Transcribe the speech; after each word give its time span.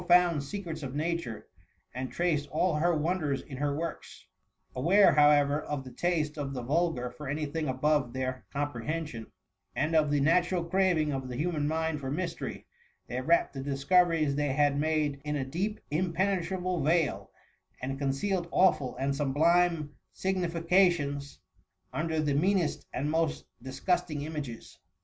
193 0.03 0.31
found 0.33 0.43
secrets 0.43 0.81
of 0.81 0.95
Nature, 0.95 1.47
and 1.93 2.11
traced 2.11 2.49
all 2.49 2.73
her 2.77 2.95
won 2.97 3.19
ders 3.19 3.39
in 3.43 3.57
her 3.57 3.75
works: 3.75 4.25
aware, 4.75 5.13
however, 5.13 5.61
of 5.61 5.83
the 5.83 5.91
taste 5.91 6.39
of 6.39 6.55
the 6.55 6.63
vulgar 6.63 7.11
for 7.11 7.27
any 7.27 7.45
thing 7.45 7.67
above 7.67 8.11
their 8.11 8.43
com 8.51 8.73
prehension, 8.73 9.27
and 9.75 9.95
of 9.95 10.09
the 10.09 10.19
natural 10.19 10.63
craving 10.63 11.11
of 11.13 11.27
the 11.27 11.35
human 11.35 11.67
mind 11.67 11.99
for 11.99 12.09
mystery, 12.09 12.65
they 13.05 13.21
wrapped 13.21 13.53
the 13.53 13.61
discoveries 13.61 14.35
they 14.35 14.53
had 14.53 14.75
made 14.75 15.21
in 15.23 15.35
a 15.35 15.45
deep 15.45 15.79
impene* 15.91 16.39
trable 16.39 16.81
veil^ 16.81 17.27
and 17.79 17.99
concealed 17.99 18.47
awful 18.49 18.95
and 18.97 19.15
sublime 19.15 19.93
significations 20.13 21.37
under 21.93 22.19
the 22.19 22.33
meanest 22.33 22.87
and 22.91 23.11
most 23.11 23.45
dis 23.61 23.79
gusting 23.79 24.23
images. 24.23 24.79